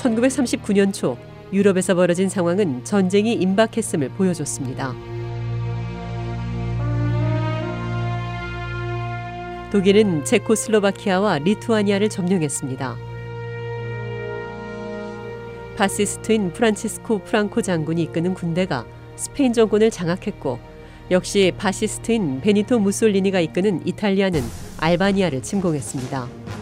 1939년 0.00 0.92
초 0.92 1.16
유럽에서 1.52 1.94
벌어진 1.94 2.28
상황은 2.28 2.84
전쟁이 2.84 3.34
임박했음을 3.34 4.10
보여줬습니다. 4.10 4.94
독일은 9.70 10.24
체코슬로바키아와 10.24 11.38
리투아니아를 11.38 12.08
점령했습니다. 12.08 12.96
파시스트인 15.76 16.52
프란치스코 16.52 17.20
프랑코 17.20 17.62
장군이 17.62 18.02
이끄는 18.02 18.34
군대가 18.34 18.84
스페인 19.16 19.52
정권을 19.52 19.90
장악했고 19.90 20.58
역시 21.10 21.52
파시스트인 21.56 22.40
베니토 22.40 22.78
무솔리니가 22.80 23.40
이끄는 23.40 23.86
이탈리아는 23.86 24.42
알바니아를 24.78 25.42
침공했습니다. 25.42 26.59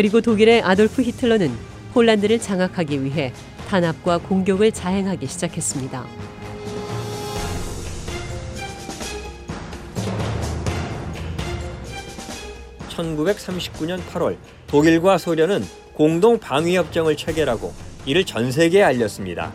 그리고 0.00 0.22
독일의 0.22 0.62
아돌프 0.62 1.02
히틀러는 1.02 1.52
폴란드를 1.92 2.40
장악하기 2.40 3.04
위해 3.04 3.34
탄압과 3.68 4.16
공격을 4.16 4.72
자행하기 4.72 5.26
시작했습니다. 5.26 6.06
(1939년 12.88 14.00
8월) 14.10 14.38
독일과 14.68 15.18
소련은 15.18 15.62
공동 15.92 16.38
방위 16.38 16.76
협정을 16.76 17.14
체결하고 17.14 17.74
이를 18.06 18.24
전 18.24 18.50
세계에 18.50 18.82
알렸습니다. 18.82 19.52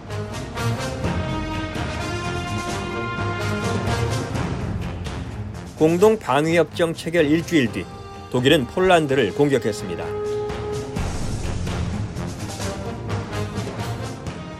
공동 5.76 6.20
방위 6.20 6.56
협정 6.56 6.94
체결 6.94 7.26
일주일 7.26 7.72
뒤 7.72 7.84
독일은 8.30 8.68
폴란드를 8.68 9.34
공격했습니다. 9.34 10.25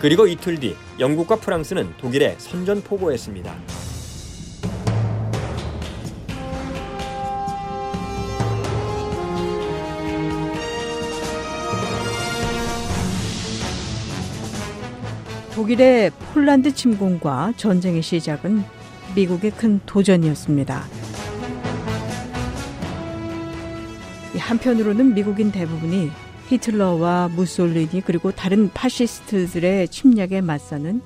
그리고 0.06 0.28
이틀 0.28 0.60
뒤 0.60 0.76
영국과 1.00 1.38
프랑스는 1.38 1.98
독일에 1.98 2.36
선전포고했습니다. 2.38 3.56
독일의 15.56 16.12
폴란드 16.12 16.76
침공과 16.76 17.54
전쟁의 17.58 18.04
시작은 18.04 18.64
미국의 19.16 19.50
큰 19.58 19.80
도전이었습니다. 19.88 20.84
한편으로는 24.38 25.16
미국인 25.16 25.52
대부분이 25.52 26.12
히틀러와 26.50 27.30
무솔리니 27.30 28.02
그리고 28.06 28.32
다른 28.32 28.70
파시스트들의 28.72 29.88
침략에 29.88 30.42
맞서는 30.42 31.02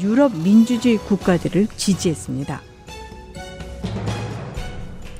유럽 0.00 0.36
민주주의 0.36 0.96
국가들을 0.98 1.66
지지했습니다. 1.76 2.60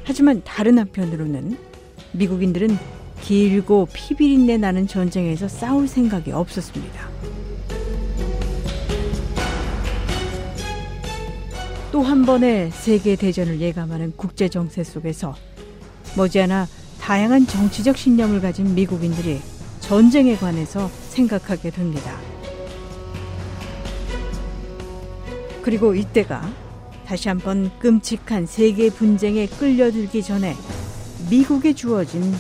하지만 0.05 0.43
다른 0.45 0.79
한편으로는 0.79 1.57
미국인들은 2.13 2.77
길고 3.23 3.89
피비린내 3.93 4.59
나는 4.59 4.87
전쟁에서 4.87 5.49
싸울 5.49 5.89
생각이 5.89 6.33
없었습니다. 6.33 7.11
또 11.93 12.03
한 12.03 12.25
번의 12.25 12.71
세계 12.73 13.17
대전을 13.17 13.61
예감하는 13.61 14.15
국제 14.17 14.49
정세 14.49 14.83
속에서 14.83 15.37
머지않아 16.17 16.67
다양한 17.01 17.47
정치적 17.47 17.97
신념을 17.97 18.41
가진 18.41 18.75
미국인들이 18.75 19.41
전쟁에 19.83 20.37
관해서 20.37 20.89
생각하게 21.11 21.71
됩니다. 21.71 22.17
그리고 25.61 25.95
이때가 25.95 26.51
다시 27.05 27.29
한번 27.29 27.71
끔찍한 27.79 28.47
세계 28.47 28.89
분쟁에 28.89 29.47
끌려들기 29.47 30.23
전에 30.23 30.57
미국에 31.29 31.75
주어진 31.75 32.35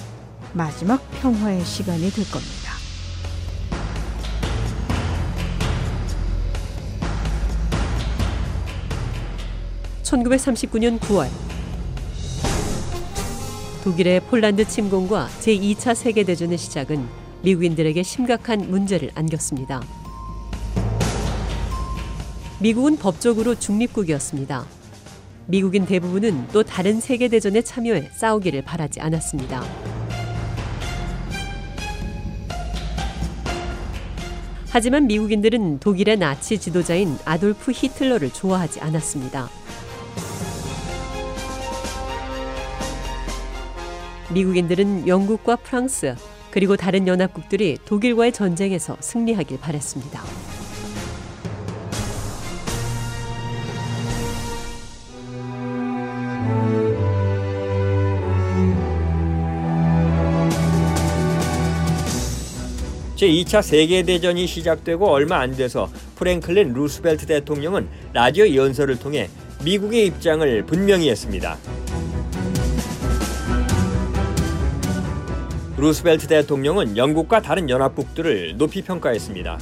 마지막 0.55 1.03
평화의 1.21 1.65
시간이 1.65 2.11
될 2.11 2.25
겁니다. 2.31 2.73
(1939년 10.05 10.99
9월) 11.01 11.29
독일의 13.83 14.21
폴란드 14.21 14.67
침공과 14.69 15.29
제2차 15.41 15.95
세계대전의 15.95 16.57
시작은 16.57 17.22
미국인들에게 17.43 18.03
심각한 18.03 18.71
문제를 18.71 19.11
안겼습니다. 19.15 19.83
미국은 22.61 22.97
법적으로 22.97 23.57
중립국이었습니다. 23.57 24.65
미국인 25.47 25.85
대부분은 25.85 26.49
또 26.53 26.63
다른 26.63 27.01
세계대전에 27.01 27.63
참여해 27.63 28.11
싸우기를 28.13 28.63
바라지 28.63 29.01
않았습니다. 29.01 29.65
하지만 34.71 35.07
미국인들은 35.07 35.81
독일의 35.81 36.19
나치 36.19 36.59
지도자인 36.59 37.19
아돌프 37.25 37.73
히틀러를 37.73 38.33
좋아하지 38.33 38.81
않았습니다. 38.81 39.51
미국인들은 44.33 45.09
영국과 45.09 45.57
프랑스, 45.57 46.15
그리고 46.53 46.77
다른 46.77 47.09
연합국들이 47.09 47.79
독일과의 47.87 48.31
전쟁에서 48.33 48.97
승리하길 49.01 49.59
바랬습니다. 49.59 50.23
제2차 63.17 63.63
세계대전이 63.63 64.47
시작되고 64.47 65.09
얼마 65.09 65.39
안 65.39 65.55
돼서 65.57 65.89
프랭클린 66.17 66.73
루스벨트 66.73 67.27
대통령은 67.27 67.89
라디오 68.13 68.53
연설을 68.55 68.99
통해 68.99 69.31
미국의 69.65 70.07
입장을 70.07 70.67
분명히 70.67 71.09
했습니다. 71.09 71.57
루스벨트 75.83 76.29
대통령은 76.29 76.97
영국과 76.97 77.43
다른 77.43 77.69
연합국들을 77.69 78.57
높이 78.57 78.83
평가했습니다. 78.83 79.59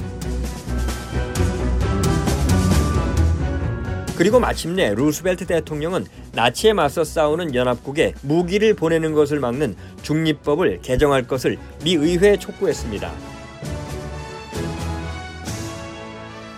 그리고 4.15 4.39
마침내 4.39 4.93
루스벨트 4.93 5.47
대통령은 5.47 6.05
나치에 6.33 6.73
맞서 6.73 7.03
싸우는 7.03 7.55
연합국에 7.55 8.13
무기를 8.21 8.75
보내는 8.75 9.13
것을 9.13 9.39
막는 9.39 9.75
중립법을 10.03 10.81
개정할 10.83 11.25
것을 11.25 11.57
미 11.83 11.95
의회에 11.95 12.37
촉구했습니다. 12.37 13.11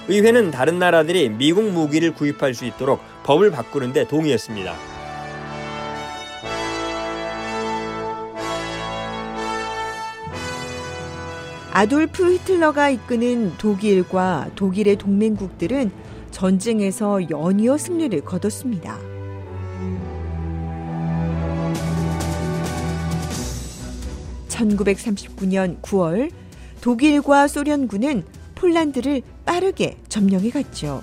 의회는 0.09 0.51
다른 0.51 0.77
나라들이 0.77 1.29
미국 1.29 1.71
무기를 1.71 2.13
구입할 2.13 2.53
수 2.53 2.65
있도록 2.65 2.99
법을 3.23 3.51
바꾸는데 3.51 4.09
동의했습니다. 4.09 4.92
아돌프 11.75 12.35
히틀러가 12.35 12.91
이끄는 12.91 13.57
독일과 13.57 14.51
독일의 14.55 14.95
동맹국들은 14.97 15.89
전쟁에서 16.29 17.31
연이어 17.31 17.79
승리를 17.79 18.21
거뒀습니다. 18.21 18.99
(1939년 24.49 25.81
9월) 25.81 26.29
독일과 26.81 27.47
소련군은 27.47 28.23
폴란드를 28.53 29.23
빠르게 29.43 29.97
점령해 30.09 30.51
갔죠. 30.51 31.01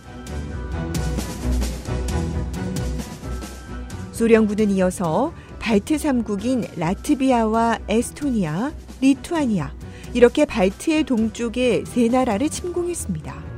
소련군은 4.13 4.71
이어서 4.71 5.33
발트 5.59 5.97
3국인 5.97 6.79
라트비아와 6.79 7.81
에스토니아, 7.89 8.71
리투아니아 9.01 9.80
이렇게 10.13 10.45
발트의 10.45 11.05
동쪽에 11.05 11.85
세 11.87 12.09
나라를 12.09 12.49
침공했습니다. 12.49 13.51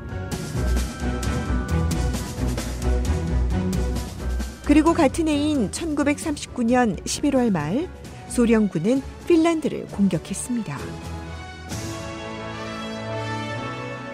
그리고 4.64 4.94
같은 4.94 5.28
해인 5.28 5.70
1939년 5.70 7.02
11월 7.04 7.50
말 7.50 7.88
소련군은 8.28 9.02
핀란드를 9.26 9.87
공격했습니다. 9.88 10.78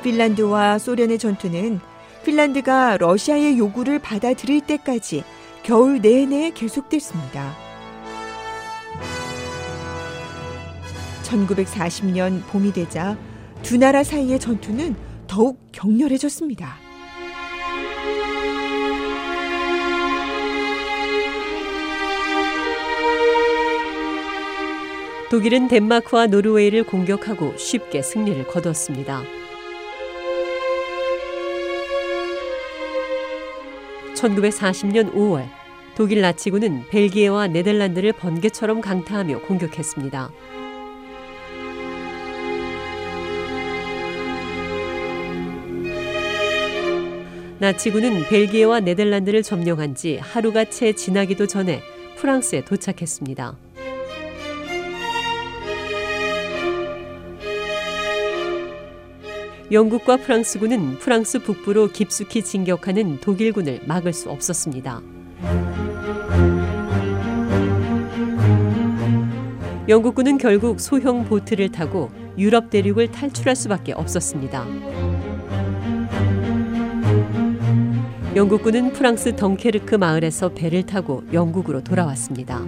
핀란드와 0.02 0.78
소련의 0.78 1.18
전투는 1.18 1.80
핀란드가 2.24 2.96
러시아의 2.98 3.58
요구를 3.58 3.98
받아들일 3.98 4.60
때까지 4.62 5.24
겨울 5.62 6.00
내내 6.00 6.50
계속됐습니다. 6.52 7.67
1940년 11.28 12.42
봄이 12.46 12.72
되자 12.72 13.16
두 13.62 13.76
나라 13.76 14.02
사이의 14.02 14.38
전투는 14.40 14.96
더욱 15.26 15.58
격렬해졌습니다. 15.72 16.76
독일은 25.30 25.68
덴마크와 25.68 26.26
노르웨이를 26.26 26.84
공격하고 26.84 27.54
쉽게 27.58 28.00
승리를 28.00 28.46
거뒀습니다. 28.46 29.22
1940년 34.14 35.12
5월 35.12 35.46
독일 35.94 36.22
나치군은 36.22 36.84
벨기에와 36.88 37.48
네덜란드를 37.48 38.12
번개처럼 38.14 38.80
강타하며 38.80 39.40
공격했습니다. 39.40 40.30
나치군은 47.60 48.28
벨기에와 48.28 48.78
네덜란드를 48.80 49.42
점령한 49.42 49.96
지 49.96 50.18
하루가 50.18 50.64
채 50.64 50.92
지나기도 50.92 51.46
전에 51.48 51.82
프랑스에 52.16 52.64
도착했습니다. 52.64 53.56
영국과 59.70 60.16
프랑스군은 60.16 60.98
프랑스 60.98 61.40
북부로 61.40 61.88
깊숙이 61.88 62.42
진격하는 62.42 63.20
독일군을 63.20 63.82
막을 63.86 64.12
수 64.12 64.30
없었습니다. 64.30 65.02
영국군은 69.88 70.38
결국 70.38 70.80
소형 70.80 71.24
보트를 71.24 71.72
타고 71.72 72.10
유럽 72.38 72.70
대륙을 72.70 73.10
탈출할 73.10 73.56
수밖에 73.56 73.92
없었습니다. 73.92 75.17
영국군은 78.38 78.92
프랑스 78.92 79.34
덩케르크 79.34 79.96
마을에서 79.96 80.50
배를 80.50 80.86
타고 80.86 81.24
영국으로 81.32 81.82
돌아왔습니다. 81.82 82.64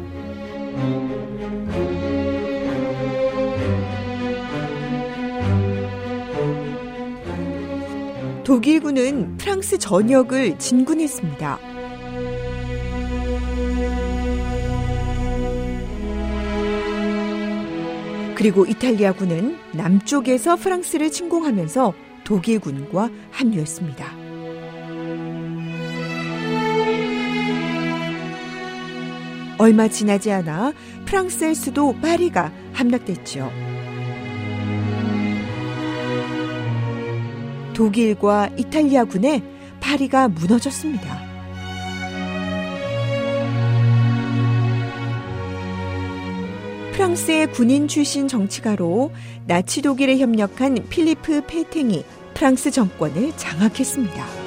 독일군은 8.42 9.36
프랑스 9.36 9.78
전역을 9.78 10.58
진군했습니다. 10.58 11.60
그리고 18.34 18.66
이탈리아군은 18.66 19.56
남쪽에서 19.74 20.56
프랑스를 20.56 21.12
침공하면서 21.12 21.94
독일군과 22.24 23.08
합류했습니다. 23.30 24.29
얼마 29.60 29.88
지나지 29.88 30.32
않아 30.32 30.72
프랑스의 31.04 31.54
수도 31.54 31.92
파리가 32.00 32.50
함락됐죠. 32.72 33.52
독일과 37.74 38.48
이탈리아군의 38.56 39.42
파리가 39.80 40.28
무너졌습니다. 40.28 41.20
프랑스의 46.94 47.52
군인 47.52 47.86
출신 47.86 48.28
정치가로 48.28 49.12
나치 49.46 49.82
독일에 49.82 50.16
협력한 50.16 50.86
필리프 50.88 51.42
페탱이 51.46 52.02
프랑스 52.32 52.70
정권을 52.70 53.32
장악했습니다. 53.36 54.39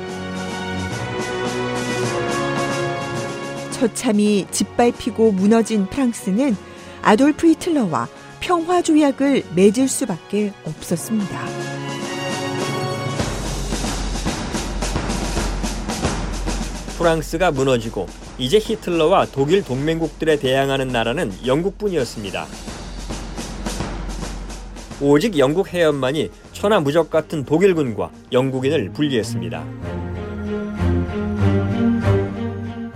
처참히 3.84 4.48
짓밟히고 4.50 5.34
무너진 5.34 5.88
프랑스는 5.88 6.56
아돌프 7.02 7.48
히틀러와 7.48 8.08
평화 8.40 8.82
조약을 8.82 9.44
맺을 9.56 9.90
수밖에 9.90 10.54
없었습니다. 10.64 11.46
프랑스가 16.98 17.52
무너지고 17.52 18.08
이제 18.38 18.58
히틀러와 18.58 19.28
독일 19.34 19.66
동맹국들에 19.66 20.38
대항하는 20.40 20.88
나라는 20.88 21.34
영국뿐이었습니다. 21.46 22.46
오직 25.02 25.38
영국 25.38 25.74
해협만이 25.74 26.32
천하무적 26.54 27.10
같은 27.10 27.44
독일군과 27.44 28.12
영국인을 28.32 28.94
분리했습니다. 28.94 29.93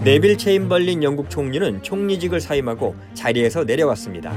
네빌 0.07 0.37
체인벌린 0.37 1.03
영국 1.03 1.29
총리는 1.29 1.83
총리직을 1.83 2.39
사임하고 2.39 2.95
자리에서 3.13 3.65
내려왔습니다. 3.65 4.33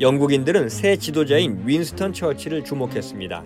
영국인들은 0.00 0.68
새 0.68 0.94
지도자인 0.94 1.62
윈스턴 1.64 2.12
처치를 2.12 2.62
주목했습니다. 2.62 3.42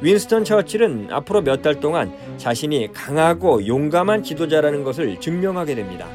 윈스턴 0.00 0.42
처칠은 0.42 1.12
앞으로 1.12 1.42
몇 1.42 1.62
달 1.62 1.78
동안 1.78 2.12
자신이 2.38 2.92
강하고 2.92 3.68
용감한 3.68 4.24
지도자라는 4.24 4.82
것을 4.82 5.20
증명하게 5.20 5.76
됩니다. 5.76 6.08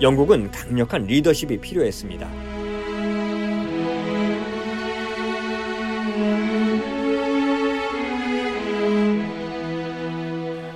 영국은 0.00 0.52
강력한 0.52 1.06
리더십이 1.06 1.58
필요했습니다. 1.58 2.53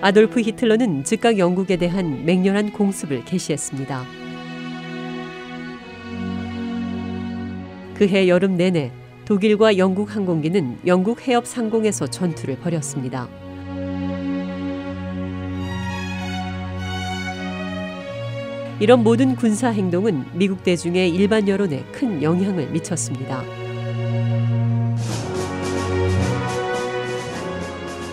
아돌프 0.00 0.40
히틀러는 0.40 1.02
즉각 1.02 1.38
영국에 1.38 1.76
대한 1.76 2.24
맹렬한 2.24 2.72
공습을 2.72 3.24
개시했습니다. 3.24 4.04
그해 7.94 8.28
여름 8.28 8.56
내내 8.56 8.92
독일과 9.24 9.76
영국 9.76 10.14
항공기는 10.14 10.78
영국 10.86 11.26
해협 11.26 11.46
상공에서 11.46 12.06
전투를 12.06 12.58
벌였습니다. 12.60 13.28
이런 18.78 19.02
모든 19.02 19.34
군사 19.34 19.68
행동은 19.70 20.24
미국 20.34 20.62
대중의 20.62 21.10
일반 21.10 21.48
여론에 21.48 21.82
큰 21.90 22.22
영향을 22.22 22.70
미쳤습니다. 22.70 23.67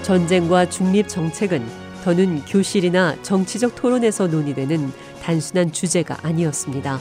전쟁과 0.05 0.69
중립 0.69 1.07
정책은 1.07 1.65
더는 2.03 2.45
교실이나 2.45 3.19
정치적 3.23 3.73
토론에서 3.73 4.27
논의되는 4.27 4.93
단순한 5.23 5.71
주제가 5.71 6.19
아니었습니다. 6.21 6.99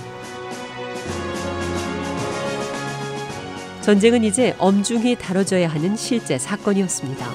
전쟁은 3.82 4.24
이제 4.24 4.56
엄중히 4.58 5.16
다뤄져야 5.16 5.68
하는 5.68 5.94
실제 5.96 6.38
사건이었습니다. 6.38 7.28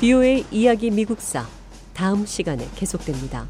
비오의 0.00 0.46
이야기 0.50 0.90
미국사 0.90 1.46
다음 1.92 2.24
시간에 2.24 2.66
계속됩니다. 2.74 3.46